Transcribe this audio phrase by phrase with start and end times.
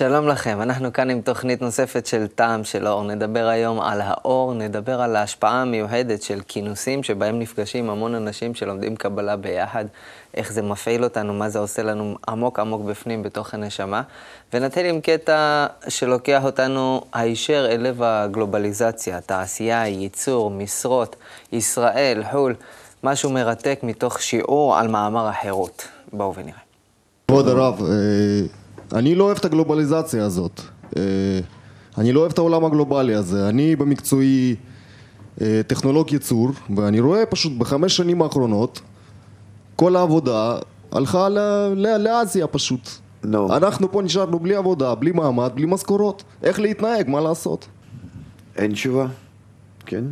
[0.00, 3.02] שלום לכם, אנחנו כאן עם תוכנית נוספת של טעם של אור.
[3.04, 8.96] נדבר היום על האור, נדבר על ההשפעה המיוחדת של כינוסים שבהם נפגשים המון אנשים שלומדים
[8.96, 9.84] קבלה ביחד,
[10.34, 14.02] איך זה מפעיל אותנו, מה זה עושה לנו עמוק עמוק בפנים בתוך הנשמה.
[14.52, 21.16] ונתחיל עם קטע שלוקח אותנו הישר אל לב הגלובליזציה, תעשייה, ייצור, משרות,
[21.52, 22.54] ישראל, חו"ל,
[23.04, 25.88] משהו מרתק מתוך שיעור על מאמר החירות.
[26.12, 26.58] בואו ונראה.
[27.28, 28.59] כבוד הרב, אה,
[28.92, 30.60] אני לא אוהב את הגלובליזציה הזאת.
[30.96, 31.02] אה,
[31.98, 33.48] אני לא אוהב את העולם הגלובלי הזה.
[33.48, 34.56] אני במקצועי
[35.40, 38.80] אה, טכנולוג ייצור, ואני רואה פשוט בחמש שנים האחרונות,
[39.76, 40.56] כל העבודה
[40.92, 41.28] הלכה
[41.98, 42.88] לאסיה פשוט.
[43.24, 43.56] No.
[43.56, 46.24] אנחנו פה נשארנו בלי עבודה, בלי מעמד, בלי משכורות.
[46.42, 47.68] איך להתנהג, מה לעשות?
[48.56, 49.06] אין תשובה,
[49.86, 50.04] כן.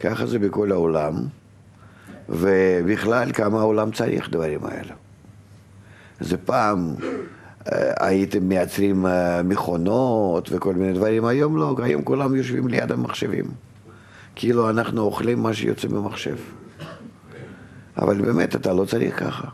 [0.00, 1.14] ככה זה בכל העולם,
[2.28, 4.94] ובכלל כמה העולם צריך דברים האלה.
[6.20, 6.94] זה פעם
[8.00, 13.44] הייתם מייצרים אה, מכונות וכל מיני דברים, היום לא, היום כולם יושבים ליד המחשבים.
[14.34, 16.36] כאילו אנחנו אוכלים מה שיוצא במחשב.
[17.96, 19.48] אבל באמת, אתה לא צריך ככה.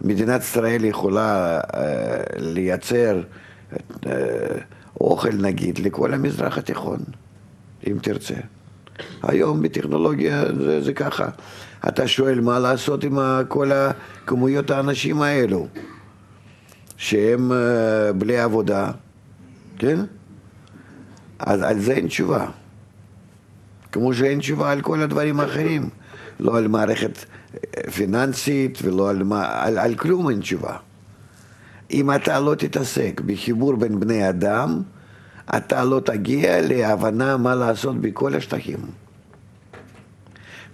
[0.00, 3.22] מדינת ישראל יכולה אה, לייצר
[5.00, 6.98] אוכל, נגיד, לכל המזרח התיכון,
[7.86, 8.34] אם תרצה.
[9.22, 11.28] היום בטכנולוגיה זה, זה ככה.
[11.88, 15.66] אתה שואל מה לעשות עם כל הכמויות האנשים האלו.
[17.00, 18.90] שהם אה, בלי עבודה,
[19.78, 20.00] כן?
[21.38, 22.46] אז על זה אין תשובה.
[23.92, 25.88] כמו שאין תשובה על כל הדברים האחרים.
[26.40, 27.18] לא על מערכת
[27.54, 30.76] אה, פיננסית ולא על, מה, על, על כלום אין תשובה.
[31.90, 34.82] אם אתה לא תתעסק בחיבור בין בני אדם,
[35.56, 38.78] אתה לא תגיע להבנה מה לעשות בכל השטחים.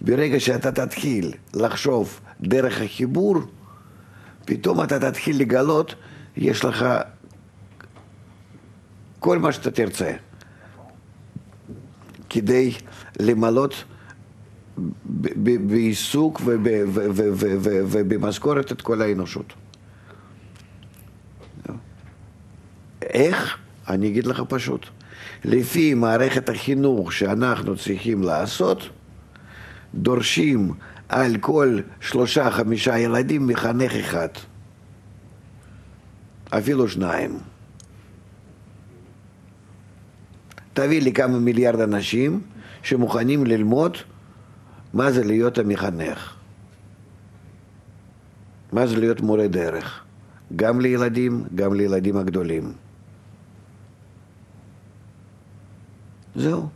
[0.01, 3.37] ברגע שאתה תתחיל לחשוב דרך החיבור,
[4.45, 5.95] פתאום אתה תתחיל לגלות
[6.37, 6.87] יש לך
[9.19, 10.13] כל מה שאתה תרצה
[12.31, 12.73] כדי
[13.21, 13.85] למלות
[15.67, 16.41] בעיסוק
[17.91, 19.53] ובמשכורת את כל האנושות.
[23.03, 23.59] איך?
[23.89, 24.87] אני אגיד לך פשוט.
[25.45, 28.89] לפי מערכת החינוך שאנחנו צריכים לעשות,
[29.95, 30.73] דורשים
[31.09, 34.29] על כל שלושה חמישה ילדים מחנך אחד.
[36.51, 37.39] אפילו שניים.
[40.73, 42.41] תביא לי כמה מיליארד אנשים
[42.83, 43.97] שמוכנים ללמוד
[44.95, 46.35] מה זה להיות המחנך,
[48.73, 50.05] מה זה להיות מורה דרך,
[50.57, 52.73] גם לילדים, גם לילדים הגדולים.
[56.35, 56.69] זהו.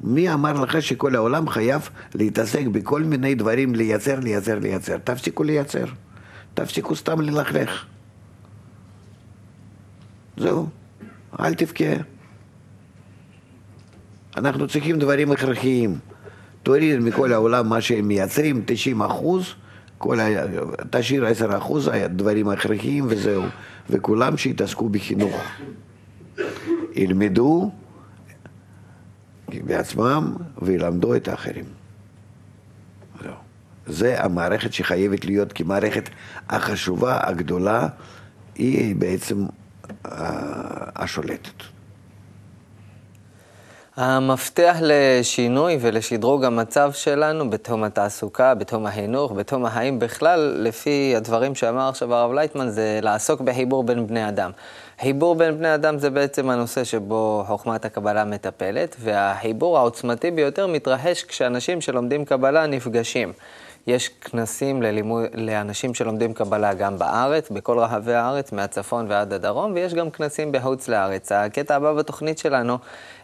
[0.00, 4.98] מי אמר לך שכל העולם חייב להתעסק בכל מיני דברים, לייצר, לייצר, לייצר?
[4.98, 5.84] תפסיקו לייצר.
[6.54, 7.86] תפסיקו סתם ללכלך.
[10.36, 10.66] זהו,
[11.40, 11.94] אל תבכה.
[14.36, 15.98] אנחנו צריכים דברים הכרחיים.
[16.62, 19.54] תוריד מכל העולם מה שהם מייצרים, 90 אחוז,
[19.98, 20.26] כל ה...
[20.90, 23.42] תשאיר 10 אחוז, דברים הכרחיים וזהו.
[23.90, 25.42] וכולם שיתעסקו בחינוך.
[26.94, 27.70] ילמדו
[29.48, 31.64] בעצמם וילמדו את האחרים.
[33.22, 33.34] זהו.
[33.86, 36.08] זה המערכת שחייבת להיות כמערכת
[36.48, 37.88] החשובה, הגדולה,
[38.54, 39.46] היא בעצם
[40.96, 41.62] השולטת.
[43.96, 51.88] המפתח לשינוי ולשדרוג המצב שלנו בתחום התעסוקה, בתחום החינוך, בתחום החיים בכלל, לפי הדברים שאמר
[51.88, 54.50] עכשיו הרב לייטמן, זה לעסוק בחיבור בין בני אדם.
[55.00, 61.24] חיבור בין בני אדם זה בעצם הנושא שבו חוכמת הקבלה מטפלת, והחיבור העוצמתי ביותר מתרחש
[61.24, 63.32] כשאנשים שלומדים קבלה נפגשים.
[63.86, 69.94] יש כנסים ללימוד, לאנשים שלומדים קבלה גם בארץ, בכל רחבי הארץ, מהצפון ועד הדרום, ויש
[69.94, 71.32] גם כנסים בחוץ לארץ.
[71.32, 72.78] הקטע הבא בתוכנית שלנו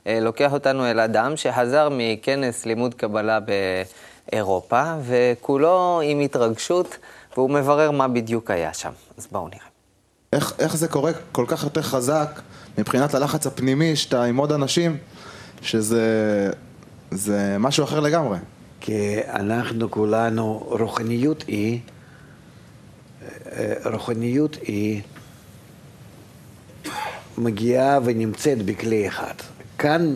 [0.07, 3.39] אה, לוקח אותנו אל אדם שחזר מכנס לימוד קבלה
[4.31, 6.99] באירופה, וכולו עם התרגשות,
[7.37, 8.93] והוא מברר מה בדיוק היה שם.
[9.19, 9.67] אז בואו נראה.
[10.33, 12.41] איך, איך זה קורה כל כך יותר חזק
[12.79, 14.97] מבחינת הלחץ הפנימי שאתה עם עוד אנשים,
[15.63, 18.39] שזה משהו אחר לגמרי.
[18.85, 21.81] כי אנחנו כולנו, רוחניות היא,
[23.85, 25.03] רוחניות היא
[27.39, 29.35] מגיעה ונמצאת בכלי אחד.
[29.79, 30.13] כאן,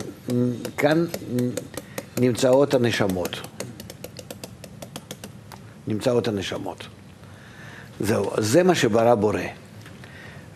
[0.77, 1.05] כאן
[2.19, 3.29] נמצאות הנשמות.
[5.87, 6.87] נמצאות הנשמות.
[7.99, 9.41] זהו, זה מה שברא בורא.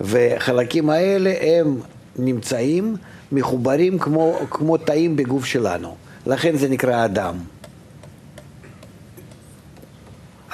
[0.02, 1.82] וחלקים האלה הם
[2.16, 2.96] נמצאים
[3.32, 5.96] מחוברים כמו, כמו תאים בגוף שלנו.
[6.26, 7.36] לכן זה נקרא אדם.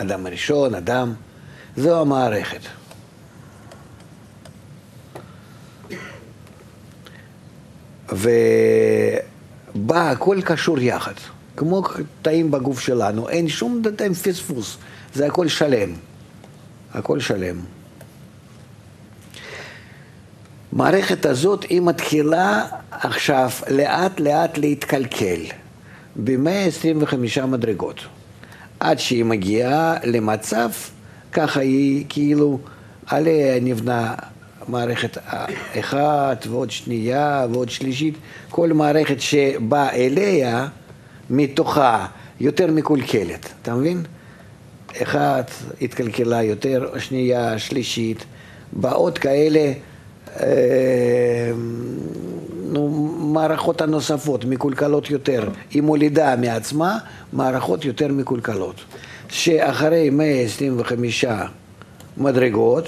[0.02, 1.14] אדם הראשון, אדם,
[1.78, 2.62] זו המערכת.
[8.10, 11.14] ובה הכל קשור יחד.
[11.58, 11.84] כמו
[12.22, 14.78] תאים בגוף שלנו, אין שום אין פספוס,
[15.14, 15.94] זה הכל שלם.
[16.94, 17.60] הכל שלם.
[20.74, 25.42] המערכת הזאת היא מתחילה עכשיו לאט לאט להתקלקל
[26.24, 28.00] ב-125 מדרגות
[28.80, 30.70] עד שהיא מגיעה למצב,
[31.32, 32.60] ככה היא כאילו
[33.08, 34.16] עליה נבנה
[34.68, 35.18] מערכת
[35.80, 38.14] אחת ועוד שנייה ועוד שלישית,
[38.50, 40.68] כל מערכת שבאה אליה
[41.30, 42.08] מתוכה
[42.40, 44.04] יותר מקולקלת, אתה מבין?
[45.04, 45.52] אחת
[45.82, 48.26] התקלקלה יותר, שנייה, שלישית,
[48.74, 49.74] באות כאלה
[50.40, 51.52] אה,
[53.18, 56.98] מערכות הנוספות מקולקלות יותר, היא מולידה מעצמה
[57.34, 58.76] מערכות יותר מקולקלות,
[59.30, 61.26] שאחרי 125
[62.18, 62.86] מדרגות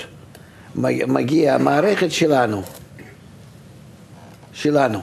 [0.76, 2.62] מגיעה המערכת שלנו,
[4.54, 5.00] שלנו,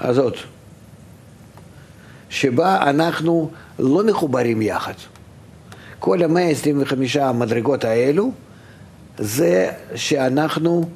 [0.00, 0.34] הזאת,
[2.30, 4.92] שבה אנחנו לא מחוברים יחד.
[5.98, 8.32] כל ה-125 המדרגות האלו
[9.18, 10.88] זה שאנחנו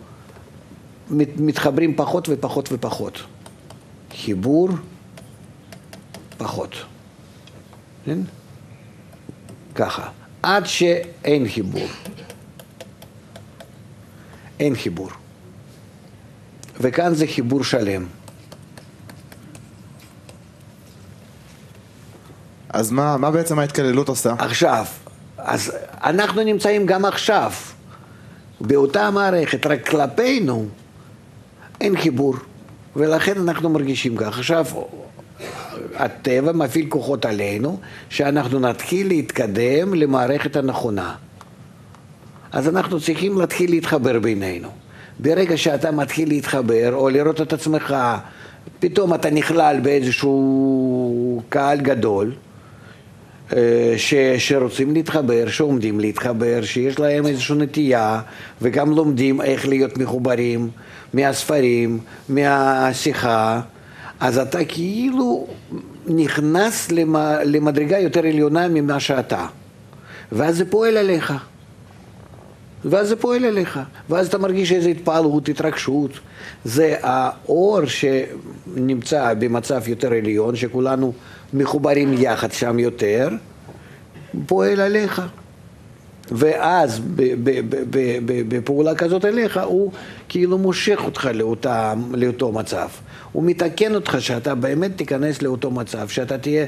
[1.11, 3.23] מתחברים פחות ופחות ופחות.
[4.17, 4.69] חיבור
[6.39, 6.75] פחות.
[8.05, 8.19] כן?
[9.75, 10.09] ככה.
[10.43, 11.87] עד שאין חיבור.
[14.61, 15.09] אין חיבור.
[16.81, 18.07] וכאן זה חיבור שלם.
[22.69, 24.35] אז מה, מה בעצם ההתקללות עושה?
[24.39, 24.87] עכשיו,
[25.39, 25.73] אז
[26.05, 27.53] אנחנו נמצאים גם עכשיו
[28.61, 30.69] באותה מערכת, רק כלפינו
[31.83, 32.35] אין חיבור,
[32.97, 34.39] ולכן אנחנו מרגישים כך.
[34.39, 34.67] עכשיו,
[35.95, 41.15] הטבע מפעיל כוחות עלינו, שאנחנו נתחיל להתקדם למערכת הנכונה.
[42.53, 44.69] אז אנחנו צריכים להתחיל להתחבר בינינו.
[45.19, 47.97] ברגע שאתה מתחיל להתחבר, או לראות את עצמך,
[48.81, 52.33] פתאום אתה נכלל באיזשהו קהל גדול,
[53.97, 58.21] ש, שרוצים להתחבר, שעומדים להתחבר, שיש להם איזושהי נטייה
[58.63, 60.71] וגם לומדים איך להיות מחוברים
[61.15, 63.61] מהספרים, מהשיחה,
[64.21, 65.47] אז אתה כאילו
[66.07, 66.93] נכנס
[67.45, 69.47] למדרגה יותר עליונה ממה שאתה,
[70.33, 71.33] ואז זה פועל עליך.
[72.85, 76.11] ואז זה פועל עליך, ואז אתה מרגיש איזו התפעלות, התרגשות.
[76.65, 81.13] זה האור שנמצא במצב יותר עליון, שכולנו
[81.55, 83.29] מחוברים יחד שם יותר,
[84.47, 85.23] פועל עליך.
[86.31, 87.01] ואז
[88.49, 89.93] בפעולה כזאת אליך, הוא
[90.29, 92.89] כאילו מושך אותך לאותה, לאותו מצב.
[93.33, 96.67] הוא מתקן אותך שאתה באמת תיכנס לאותו מצב, שאתה תהיה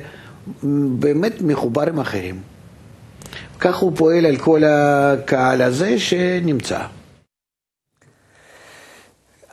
[0.99, 2.41] באמת מחובר עם אחרים.
[3.61, 6.81] כך הוא פועל על כל הקהל הזה שנמצא.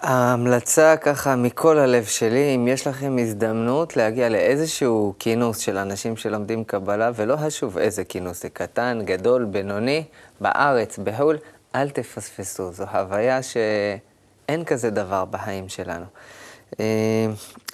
[0.01, 6.63] ההמלצה ככה מכל הלב שלי, אם יש לכם הזדמנות להגיע לאיזשהו כינוס של אנשים שלומדים
[6.63, 10.03] קבלה, ולא חשוב איזה כינוס, זה קטן, גדול, בינוני,
[10.41, 11.37] בארץ, בחו"ל,
[11.75, 12.71] אל תפספסו.
[12.71, 16.05] זו הוויה שאין כזה דבר בחיים שלנו.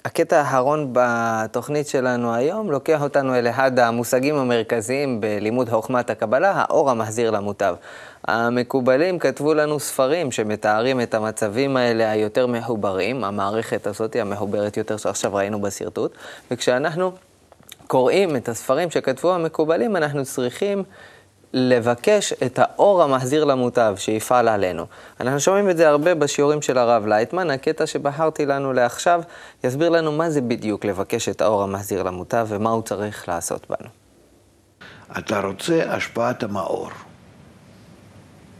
[0.08, 6.90] הקטע האחרון בתוכנית שלנו היום לוקח אותנו אל אחד המושגים המרכזיים בלימוד חוכמת הקבלה, האור
[6.90, 7.74] המחזיר למוטב.
[8.24, 15.34] המקובלים כתבו לנו ספרים שמתארים את המצבים האלה היותר מחוברים, המערכת הזאת המחוברת יותר שעכשיו
[15.34, 16.12] ראינו בשרטוט,
[16.50, 17.12] וכשאנחנו
[17.86, 20.82] קוראים את הספרים שכתבו המקובלים, אנחנו צריכים
[21.52, 24.86] לבקש את האור המחזיר למוטב שיפעל עלינו.
[25.20, 29.22] אנחנו שומעים את זה הרבה בשיעורים של הרב לייטמן, הקטע שבחרתי לנו לעכשיו
[29.64, 33.88] יסביר לנו מה זה בדיוק לבקש את האור המחזיר למוטב ומה הוא צריך לעשות בנו.
[35.18, 36.90] אתה רוצה השפעת המאור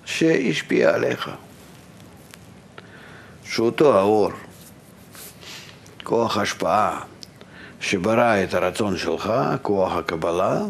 [0.04, 1.30] שהשפיע עליך,
[3.45, 4.30] שאותו האור,
[6.04, 7.00] כוח השפעה
[7.80, 10.61] שברא את הרצון שלך, כוח הקבלה,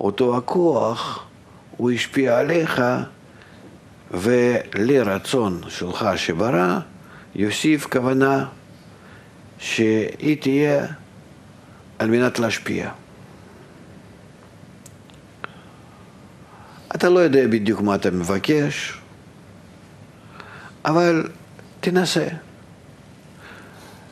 [0.00, 1.24] אותו הכוח,
[1.76, 2.82] הוא השפיע עליך,
[4.10, 6.78] ולרצון שלך שברא,
[7.34, 8.46] יוסיף כוונה
[9.58, 10.86] שהיא תהיה
[11.98, 12.90] על מנת להשפיע.
[16.94, 18.98] אתה לא יודע בדיוק מה אתה מבקש,
[20.84, 21.28] אבל
[21.80, 22.26] תנסה.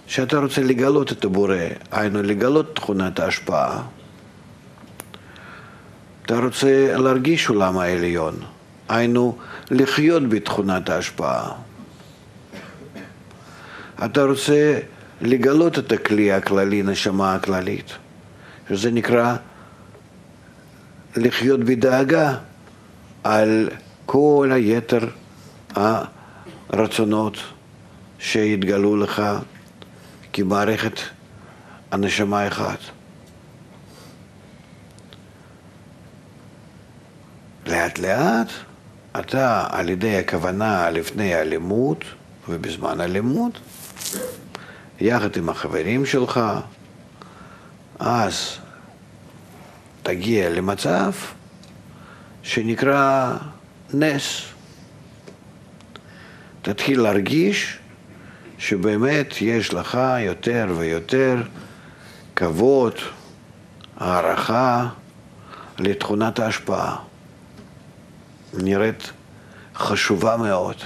[0.06, 1.56] כשאתה רוצה לגלות את הבורא,
[1.90, 3.82] היינו לגלות תכונת ההשפעה,
[6.26, 8.34] אתה רוצה להרגיש עולם העליון,
[8.88, 9.38] היינו
[9.70, 11.52] לחיות בתכונת ההשפעה.
[14.04, 14.78] אתה רוצה
[15.20, 17.92] לגלות את הכלי הכללי, נשמה הכללית,
[18.68, 19.36] שזה נקרא
[21.16, 22.34] לחיות בדאגה
[23.24, 23.68] על
[24.06, 25.08] כל היתר
[26.70, 27.36] הרצונות
[28.18, 29.22] שהתגלו לך
[30.32, 31.00] כמערכת
[31.90, 32.78] הנשמה אחת.
[37.72, 38.48] לאט לאט
[39.20, 41.96] אתה על ידי הכוונה לפני הלימוד
[42.48, 43.58] ובזמן הלימוד,
[45.00, 46.40] יחד עם החברים שלך,
[47.98, 48.58] אז
[50.02, 51.12] תגיע למצב
[52.42, 53.36] שנקרא
[53.94, 54.42] נס.
[56.62, 57.78] תתחיל להרגיש
[58.58, 61.36] שבאמת יש לך יותר ויותר
[62.36, 62.94] כבוד,
[63.96, 64.88] הערכה
[65.78, 67.11] לתכונת ההשפעה.
[68.54, 69.10] נראית
[69.74, 70.76] חשובה מאוד.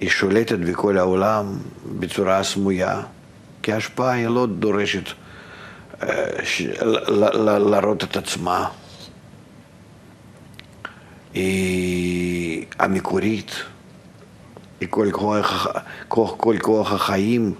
[0.00, 1.58] היא שולטת בכל העולם
[1.98, 3.02] בצורה סמויה,
[3.62, 5.04] כי ההשפעה היא לא דורשת
[6.02, 6.08] אה,
[7.58, 8.68] להראות את עצמה.
[11.34, 13.52] היא המקורית,
[14.80, 15.66] היא כל כוח,
[16.08, 17.54] כל, כל כוח החיים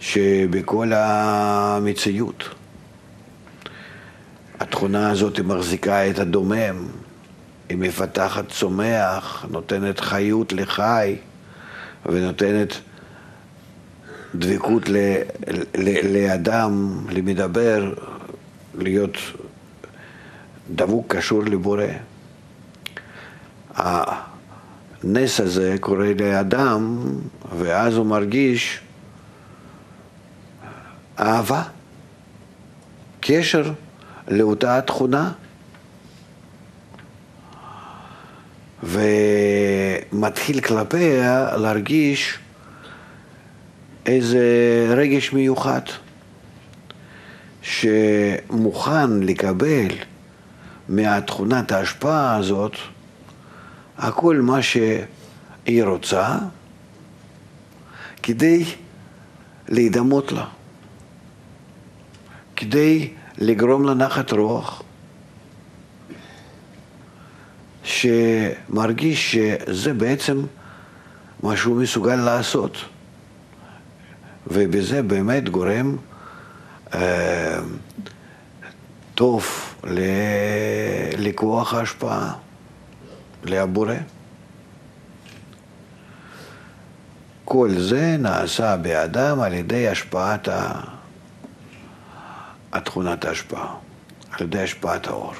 [0.00, 2.48] שבכל המציאות.
[4.60, 6.86] התכונה הזאת מחזיקה את הדומם,
[7.72, 11.16] היא מפתחת צומח, נותנת חיות לחי
[12.06, 12.74] ונותנת
[14.34, 14.96] דבקות ל,
[15.78, 17.94] ל, לאדם, למדבר,
[18.78, 19.16] להיות
[20.74, 21.84] דבוק קשור לבורא.
[23.74, 27.04] הנס הזה קורה לאדם,
[27.58, 28.80] ואז הוא מרגיש
[31.20, 31.62] אהבה,
[33.20, 33.72] קשר
[34.28, 35.32] לאותה תכונה.
[38.82, 42.38] ומתחיל כלפיה להרגיש
[44.06, 44.44] איזה
[44.96, 45.80] רגש מיוחד
[47.62, 49.88] שמוכן לקבל
[50.88, 52.76] מהתכונת ההשפעה הזאת
[53.98, 56.38] הכל מה שהיא רוצה
[58.22, 58.64] כדי
[59.68, 60.46] להידמות לה,
[62.56, 64.82] כדי לגרום לה נחת רוח.
[67.84, 70.44] שמרגיש שזה בעצם
[71.42, 72.76] מה שהוא מסוגל לעשות.
[74.46, 75.96] ובזה באמת גורם
[76.94, 77.58] אה,
[79.14, 79.46] טוב
[79.84, 80.00] ל...
[81.18, 82.32] לכוח ההשפעה,
[83.44, 83.94] לבורא.
[87.44, 90.80] כל זה נעשה באדם על ידי השפעת ה...
[92.72, 93.74] התכונת ההשפעה,
[94.30, 95.34] על ידי השפעת האור.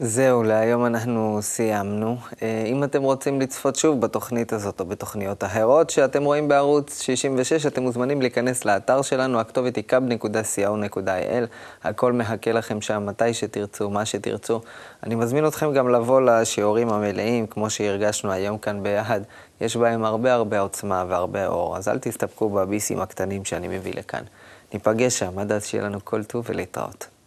[0.00, 2.16] זהו, להיום אנחנו סיימנו.
[2.42, 7.66] אה, אם אתם רוצים לצפות שוב בתוכנית הזאת או בתוכניות אחרות שאתם רואים בערוץ 66,
[7.66, 11.46] אתם מוזמנים להיכנס לאתר שלנו, הכתובת היא kub.co.il.
[11.84, 14.60] הכל מחכה לכם שם מתי שתרצו, מה שתרצו.
[15.02, 19.20] אני מזמין אתכם גם לבוא לשיעורים המלאים, כמו שהרגשנו היום כאן ביחד.
[19.60, 24.22] יש בהם הרבה הרבה עוצמה והרבה אור, אז אל תסתפקו בביסים הקטנים שאני מביא לכאן.
[24.74, 27.17] ניפגש שם, עד אז שיהיה לנו כל טוב ולהתראות.